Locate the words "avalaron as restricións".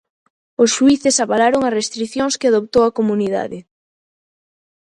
1.23-2.37